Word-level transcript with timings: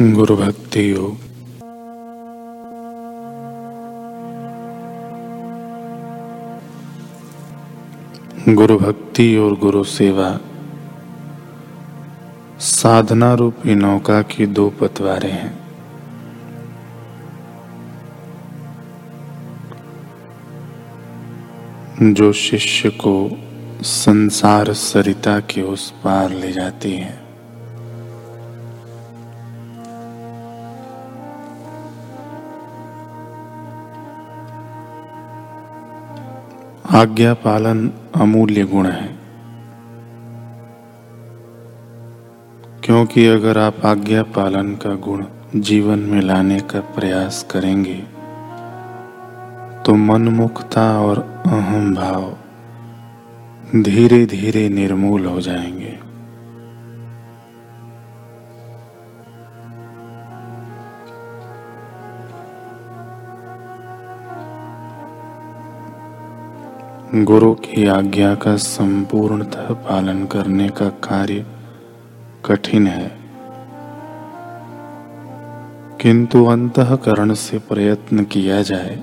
गुरु 0.00 0.36
भक्ति 0.36 0.92
योग 0.92 1.16
गुरु 8.54 8.78
भक्ति 8.78 9.36
और 9.36 9.58
गुरु 9.58 9.84
सेवा 9.84 10.40
साधना 12.58 13.34
रूपी 13.34 13.74
नौका 13.74 14.22
की 14.22 14.46
दो 14.46 14.70
पतवारे 14.70 15.30
हैं। 15.30 15.58
जो 22.14 22.32
शिष्य 22.32 22.90
को 22.90 23.38
संसार 23.82 24.72
सरिता 24.72 25.40
के 25.40 25.62
उस 25.62 25.90
पार 25.90 26.30
ले 26.30 26.52
जाती 26.52 26.92
है। 26.92 27.27
आज्ञा 36.94 37.34
पालन 37.34 37.92
अमूल्य 38.14 38.64
गुण 38.64 38.86
है। 38.86 39.18
क्योंकि 42.84 43.26
अगर 43.26 43.58
आप 43.58 43.86
आज्ञा 43.86 44.22
पालन 44.22 44.74
का 44.74 44.94
गुण 44.94 45.24
जीवन 45.56 45.98
में 45.98 46.20
लाने 46.20 46.60
का 46.60 46.80
प्रयास 46.80 47.46
करेंगे 47.50 47.94
तो 49.86 49.94
मनमुखता 49.94 51.00
और 51.00 51.42
अहम 51.46 51.94
भाव 51.94 52.36
धीरे 53.82 54.26
धीरे 54.26 54.68
निर्मूल 54.68 55.26
हो 55.26 55.40
जाएँगे। 55.40 56.07
गुरु 67.14 67.54
की 67.54 67.86
आज्ञा 67.86 68.34
का 68.34 68.56
संपूर्णतः 68.56 69.74
पालन 69.74 70.26
करने 70.26 70.68
का 70.68 70.88
कार्य 70.88 71.46
कठिन 72.44 72.86
है। 72.86 73.18
किंतु 76.00 76.44
अंतकरण 76.44 77.34
से 77.34 77.58
प्रयत्न 77.58 78.24
किया 78.24 78.62
जाए 78.62 79.02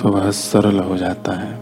तो 0.00 0.08
वह 0.08 0.30
सरल 0.30 0.78
हो 0.78 0.96
जाता 0.96 1.32
है। 1.32 1.60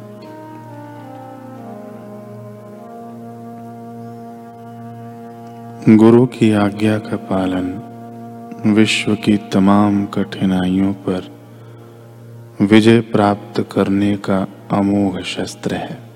गुरु 5.97 6.27
की 6.27 6.53
आज्ञा 6.53 6.99
का 6.99 7.17
पालन 7.17 7.83
विश्व 8.67 9.15
की 9.15 9.37
तमाम 9.37 10.07
कठिनाइयों 10.07 10.93
पर 10.93 11.33
विजय 12.61 13.01
प्राप्त 13.01 13.69
करने 13.73 14.17
का 14.17 14.47
अमोघ 14.75 15.21
शस्त्र 15.23 15.75
है। 15.75 16.15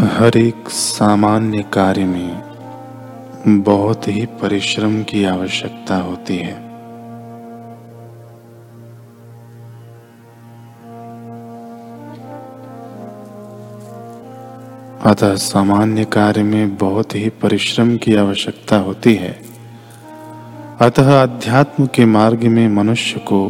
हर 0.00 0.36
एक 0.36 0.68
सामान्य 0.68 1.62
कार्य 1.62 2.04
में 2.04 2.52
बहुत 3.48 4.08
ही 4.08 4.26
परिश्रम 4.26 5.02
की 5.02 5.24
आवश्यकता 5.24 5.96
होती 5.96 6.36
है। 6.36 6.72
अतः 15.04 15.34
सामान्य 15.34 16.04
कार्य 16.04 16.42
में 16.42 16.76
बहुत 16.76 17.14
ही 17.14 17.28
परिश्रम 17.28 17.96
की 17.96 18.14
आवश्यकता 18.14 18.76
होती 18.76 19.14
है। 19.14 19.51
अतः 20.82 21.22
अध्यात्म 21.22 21.86
के 21.86 22.04
मार्ग 22.04 22.44
में 22.44 22.68
मनुष्य 22.68 23.20
को 23.20 23.48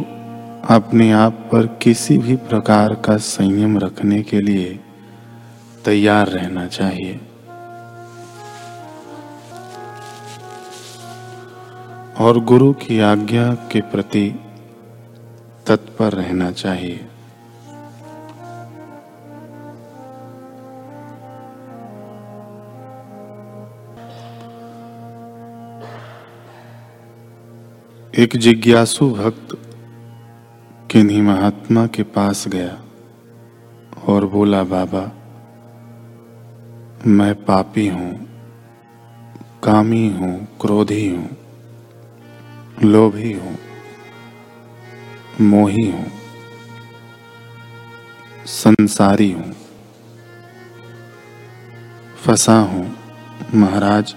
अपने 0.69 1.11
आप 1.11 1.49
पर 1.51 1.67
किसी 1.67 2.17
भी 2.17 2.35
प्रकार 2.35 2.93
का 2.93 3.17
संयम 3.17 3.77
रखने 3.77 4.21
के 4.21 4.41
लिए 4.41 4.79
तैयार 5.85 6.27
रहना 6.27 6.67
चाहिए। 6.67 7.21
और 12.19 12.39
गुरु 12.39 12.73
की 12.73 12.99
आज्ञा 12.99 13.53
के 13.53 13.81
प्रति 13.81 14.39
तत्पर 15.67 16.13
रहना 16.13 16.51
चाहिए। 16.51 17.07
एक 28.13 28.35
जिज्ञासु 28.37 29.09
भक्त 29.09 29.55
किन्हीं 30.91 31.21
महात्मा 31.21 31.85
के 31.87 32.03
पास 32.03 32.47
गया 32.47 32.77
और 34.07 34.25
बोला, 34.25 34.63
बाबा, 34.63 35.01
मैं 37.07 37.33
पापी 37.45 37.87
हूँ, 37.87 38.11
कामी 39.63 40.07
हूँ, 40.09 40.47
क्रोधी 40.61 41.09
हूँ, 41.09 41.29
लोभी 42.83 43.33
हूँ, 43.33 43.57
मोही 45.41 45.89
हूँ, 45.91 46.05
संसारी 48.45 49.31
हूँ, 49.31 49.51
फंसा 52.25 52.59
हूँ, 52.59 52.95
महाराज 53.55 54.15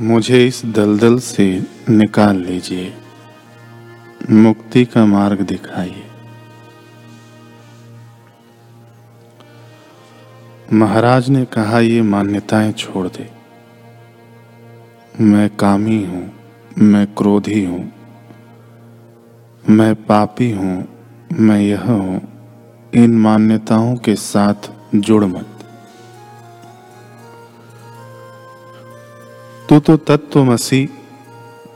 मुझे 0.00 0.46
इस 0.46 0.64
दलदल 0.64 1.18
से 1.18 1.44
निकाल 1.88 2.36
लीजिए। 2.36 2.92
मुक्ति 4.30 4.84
का 4.84 5.04
मार्ग 5.06 5.40
दिखाइए। 5.40 6.04
महाराज 10.72 11.28
ने 11.28 11.44
कहा, 11.44 11.80
ये 11.80 12.02
मान्यताएँ 12.02 12.72
छोड़ 12.72 13.06
दे। 13.08 13.28
मैं 15.20 15.48
कामी 15.56 16.04
हूँ, 16.04 16.32
मैं 16.78 17.06
क्रोधी 17.14 17.64
हूँ, 17.64 17.92
मैं 19.64 19.94
पापी 19.94 20.50
हूँ, 20.50 20.88
मैं 21.32 21.60
यह 21.60 21.82
हूँ। 21.82 22.20
इन 22.94 23.18
मान्यताओं 23.18 23.96
के 23.96 24.14
साथ 24.16 24.72
जुड़ 24.94 25.24
मत। 25.24 25.57
तू 29.68 29.80
तो 29.80 29.96
तत्वमसी 29.96 30.88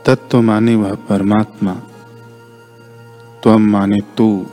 तत्व 0.05 0.41
माने 0.41 0.75
वह 0.75 0.95
परमात्मा। 0.95 1.73
त्वम 3.43 3.61
माने 3.61 4.01
तू, 4.17 4.47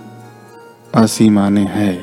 असी 0.94 1.30
माने 1.30 1.64
है। 1.64 1.96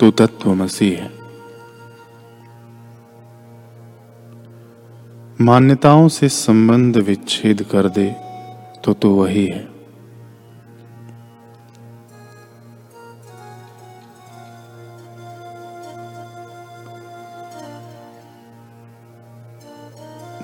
तू 0.00 0.10
तत्व 0.10 0.26
तत्वमसी 0.26 0.92
है। 0.92 1.12
मान्यताओं 5.40 6.08
से 6.08 6.28
संबंध 6.28 6.96
विच्छेद 6.96 7.62
कर 7.62 7.88
दे 7.88 8.16
तो 8.84 8.92
तू 8.92 9.10
वही 9.10 9.46
है। 9.46 9.75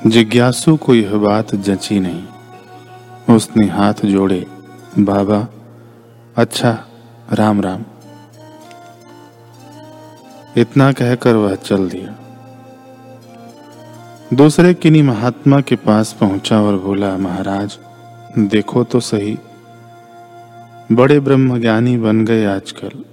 जिज्ञासु 0.07 0.77
को 0.77 0.95
यह 0.95 1.15
बात 1.15 1.55
जची 1.55 2.01
नहीं। 2.01 2.23
उसने 3.37 3.67
हाथ 3.67 3.95
जोड़े, 4.05 4.47
बाबा 4.99 5.49
अच्छा 6.37 6.85
राम 7.33 7.61
राम। 7.61 7.83
इतना 10.57 10.93
कहकर 10.93 11.35
वह 11.35 11.55
चल 11.55 11.89
दिया। 11.89 12.19
दूसरे 14.37 14.75
किन्हीं 14.75 15.03
महात्मा 15.03 15.61
के 15.61 15.77
पास 15.77 16.17
पहुँचा 16.21 16.61
और 16.61 16.79
बोला, 16.79 17.17
महाराज, 17.17 17.79
देखो 18.39 18.85
तो 18.85 19.01
सही। 19.01 19.39
बड़े 20.93 21.21
ब्रह्मज्ञानी 21.21 21.97
बन 21.97 22.25
गए 22.25 22.45
आजकल। 22.45 23.05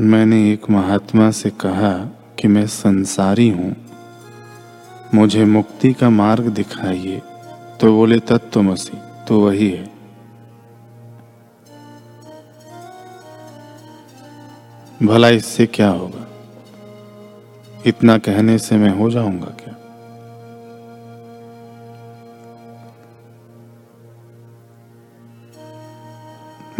मैंने 0.00 0.52
एक 0.52 0.70
महात्मा 0.70 1.30
से 1.30 1.50
कहा 1.50 1.92
कि 2.38 2.48
मैं 2.48 2.66
संसारी 2.66 3.48
हूँ। 3.48 3.87
मुझे 5.14 5.44
मुक्ति 5.44 5.92
का 5.92 6.10
मार्ग 6.10 6.46
दिखाइए। 6.46 7.22
तो 7.80 7.96
बोले 7.96 8.18
तत्वमसी 8.18 8.98
तो 9.28 9.40
वही 9.40 9.70
है। 9.70 9.98
भला 15.02 15.28
इससे 15.28 15.66
क्या 15.66 15.88
होगा? 15.88 16.26
इतना 17.86 18.18
कहने 18.18 18.58
से 18.58 18.76
मैं 18.76 18.90
हो 18.90 19.10
जाऊँगा 19.10 19.46
क्या? 19.46 19.74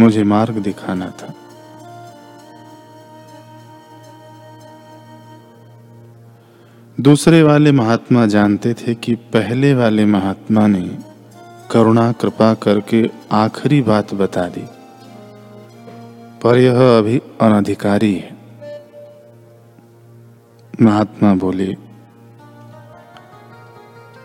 मुझे 0.01 0.25
मार्ग 0.25 0.55
दिखाना 0.55 1.11
था। 1.11 1.35
दूसरे 7.01 7.43
वाले 7.43 7.73
महात्मा 7.73 8.27
जानते 8.27 8.75
थे 8.75 8.95
कि 8.95 9.15
पहले 9.15 9.75
वाले 9.75 10.05
महात्मा 10.05 10.67
ने 10.67 10.99
करुणा, 11.71 12.13
कृपा 12.13 12.55
करके 12.55 13.11
आखिरी 13.33 13.83
बात 13.83 14.15
बता 14.15 14.49
दी। 14.49 14.65
पर 16.43 16.59
यह 16.59 16.99
अभी 16.99 17.19
अनधिकारी 17.41 18.15
है। 18.15 18.37
महात्मा 20.83 21.35
बोले, 21.35 21.77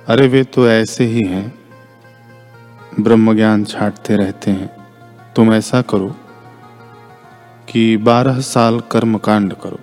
अरे 0.07 0.27
वे 0.27 0.43
तो 0.43 0.69
ऐसे 0.69 1.05
ही 1.05 1.27
हैं। 1.27 1.59
ब्रह्म 2.99 3.35
ज्ञान 3.35 3.65
छाटते 3.65 4.15
रहते 4.15 4.51
हैं। 4.51 4.87
तुम 5.35 5.53
ऐसा 5.53 5.81
करो 5.81 6.15
कि 7.69 7.97
बारह 7.97 8.39
साल 8.39 8.79
कर्म 8.79 9.17
कांड 9.17 9.53
करो। 9.53 9.79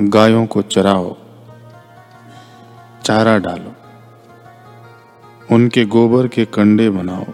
गायों 0.00 0.46
को 0.46 0.62
चराओ, 0.62 1.16
चारा 3.04 3.38
डालो, 3.38 3.72
उनके 5.54 5.84
गोबर 5.84 6.28
के 6.28 6.44
कंडे 6.44 6.90
बनाओ, 6.90 7.24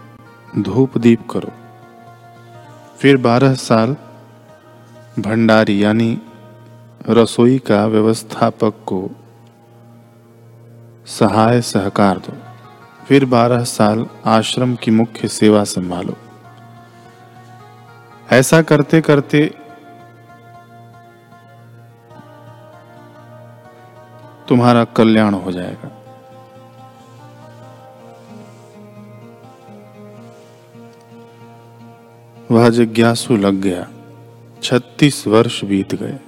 धूप 0.57 0.97
दीप 0.97 1.29
करो। 1.29 1.51
फिर 2.99 3.17
बारह 3.17 3.53
साल 3.53 3.95
भंडारी 5.19 5.83
यानी 5.83 6.21
रसोई 7.09 7.59
का 7.59 7.85
व्यवस्थापक 7.85 8.73
को 8.85 9.09
सहाय 11.05 11.61
सहकार 11.61 12.17
दो। 12.17 12.33
फिर 13.05 13.25
बारह 13.25 13.63
साल 13.63 14.05
आश्रम 14.25 14.75
की 14.75 14.91
मुख्य 14.91 15.27
सेवा 15.27 15.63
संभालो। 15.63 16.13
ऐसा 18.31 18.61
करते 18.61 19.01
करते 19.01 19.55
तुम्हारा 24.49 24.83
कल्याण 24.83 25.33
हो 25.33 25.51
जाएगा। 25.51 25.99
वह 32.51 32.69
जिज्ञासु 32.69 33.35
लग 33.35 33.53
गया, 33.53 33.87
छत्तीस 34.63 35.27
वर्ष 35.27 35.63
बीत 35.63 35.95
गए। 35.95 36.19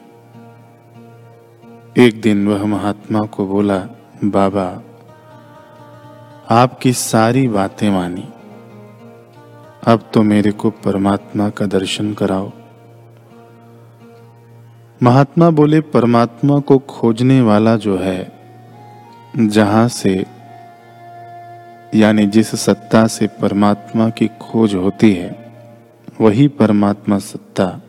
एक 1.98 2.22
दिन 2.22 2.48
वह 2.48 2.66
महात्मा 2.66 3.22
को 3.22 3.48
बोला, 3.48 3.80
बाबा, 4.24 4.82
आपकी 6.50 6.94
सारी 6.94 7.48
बातें 7.48 7.90
मानी। 7.90 8.30
अब 9.88 10.10
तो 10.14 10.22
मेरे 10.22 10.52
को 10.52 10.70
परमात्मा 10.70 11.50
का 11.50 11.66
दर्शन 11.66 12.14
कराओ। 12.14 12.52
महात्मा 15.04 15.50
बोले, 15.50 15.82
परमात्मा 15.82 16.60
को 16.60 16.78
खोजने 16.78 17.42
वाला 17.42 17.76
जो 17.76 17.98
है, 17.98 18.32
जहाँ 19.38 19.88
से, 19.88 20.26
यानी 21.96 22.28
जिस 22.28 22.56
सत्ता 22.56 23.08
से 23.08 23.28
परमात्मा 23.28 24.10
की 24.10 24.28
खोज 24.28 24.76
होती 24.76 25.14
है, 25.14 25.54
वही 26.22 26.48
परमात्मा 26.48 27.18
सत्ता 27.18 27.82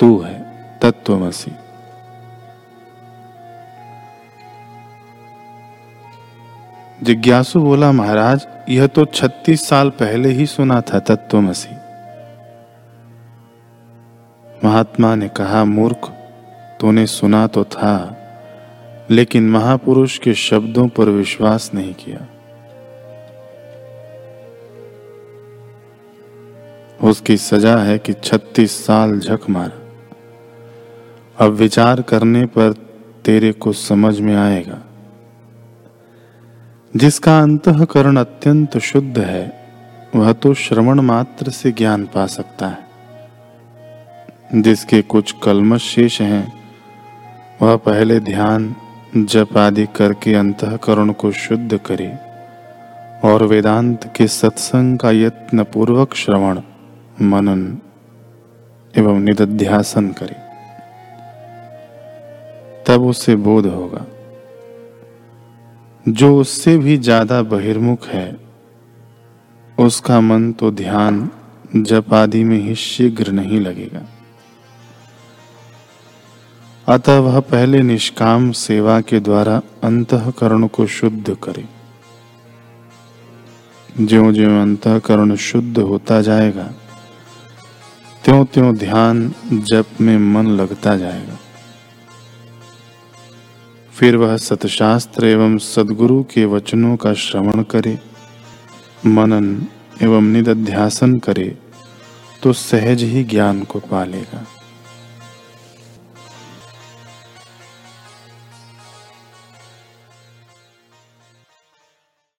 तू 0.00 0.18
है, 0.20 0.46
तत्वमसी। 0.82 1.52
जिज्ञासु 7.02 7.60
बोला, 7.60 7.92
महाराज, 7.92 8.46
यह 8.68 8.86
तो 8.86 9.04
36 9.04 9.68
साल 9.68 9.90
पहले 9.90 10.28
ही 10.28 10.46
सुना 10.46 10.80
था 10.80 10.98
तत्वमसी। 10.98 11.83
महात्मा 14.64 15.14
ने 15.14 15.28
कहा, 15.28 15.64
मूर्ख, 15.64 16.08
तूने 16.80 17.06
सुना 17.06 17.46
तो 17.46 17.64
था, 17.64 18.20
लेकिन 19.10 19.50
महापुरुष 19.50 20.18
के 20.18 20.34
शब्दों 20.34 20.88
पर 20.88 21.04
विश्वास 21.04 21.70
नहीं 21.74 21.94
किया। 21.94 22.28
उसकी 27.08 27.36
सजा 27.36 27.76
है 27.76 27.98
कि 27.98 28.12
36 28.12 28.86
साल 28.86 29.18
झक 29.18 29.40
मारा। 29.50 29.80
अब 31.44 31.52
विचार 31.52 32.02
करने 32.02 32.46
पर 32.46 32.72
तेरे 33.24 33.52
को 33.52 33.72
समझ 33.72 34.20
में 34.20 34.36
आएगा। 34.36 34.78
जिसका 36.96 37.40
अंतकरण 37.40 38.16
अत्यंत 38.16 38.78
शुद्ध 38.78 39.18
है, 39.18 39.66
वह 40.16 40.32
तो 40.32 40.54
श्रवण 40.54 41.00
मात्र 41.00 41.50
से 41.50 41.72
ज्ञान 41.72 42.04
पा 42.04 42.26
सकता 42.26 42.68
है। 42.68 42.93
जिसके 44.54 45.02
कुछ 45.02 45.34
कलमश 45.42 45.82
शेष 45.82 46.20
हैं, 46.20 46.52
वह 47.62 47.76
पहले 47.76 48.20
ध्यान 48.20 48.74
जप 49.16 49.56
आदि 49.56 49.86
करके 49.96 50.34
अंतकरण 50.34 51.12
को 51.12 51.32
शुद्ध 51.32 51.78
करे 51.78 52.18
और 53.24 53.42
वेदांत 53.42 54.12
के 54.16 54.26
सत्संग 54.26 54.98
का 54.98 55.10
यत्न 55.10 55.64
पूर्वक 55.64 56.14
श्रवण, 56.14 56.60
मनन 57.22 57.78
एवं 58.98 59.20
निध्यासन 59.20 60.08
करे। 60.08 60.36
तब 62.86 63.02
उसे 63.02 63.36
बोध 63.36 63.66
होगा। 63.66 64.06
जो 66.08 66.40
उससे 66.40 66.78
भी 66.78 66.96
ज़्यादा 66.96 67.42
बहिर्मुख 67.42 68.06
है, 68.06 68.36
उसका 69.78 70.20
मन 70.20 70.52
तो 70.52 70.70
ध्यान 70.70 71.30
जप 71.76 72.14
आदि 72.14 72.44
में 72.44 72.58
ही 72.58 72.74
शीघ्र 72.74 73.32
नहीं 73.32 73.60
लगेगा। 73.60 74.06
अतः 76.88 77.18
वह 77.18 77.38
पहले 77.40 77.82
निष्काम 77.82 78.50
सेवा 78.52 79.00
के 79.00 79.20
द्वारा 79.20 79.60
अंतकरण 79.84 80.66
को 80.66 80.86
शुद्ध 80.86 81.36
करे। 81.42 81.64
ज्यो 84.00 84.32
ज्यो 84.32 84.48
अंतकरण 84.62 85.34
शुद्ध 85.36 85.78
होता 85.78 86.20
जाएगा 86.22 86.64
त्यों 88.24 88.44
त्यों 88.44 88.74
ध्यान 88.76 89.34
जप 89.52 90.00
में 90.00 90.18
मन 90.34 90.46
लगता 90.46 90.96
जाएगा। 90.96 91.38
फिर 93.94 94.16
वह 94.16 94.36
सतशास्त्र 94.36 95.26
एवं 95.26 95.58
सदगुरु 95.58 96.22
के 96.24 96.44
वचनों 96.44 96.96
का 96.96 97.12
श्रवण 97.14 97.62
करे, 97.62 97.98
मनन 99.06 99.66
एवं 100.02 100.22
निदध्यासन 100.22 101.18
करे 101.18 101.56
तो 102.42 102.52
सहज 102.52 103.02
ही 103.02 103.24
ज्ञान 103.24 103.62
को 103.62 103.78
पालेगा 103.80 104.46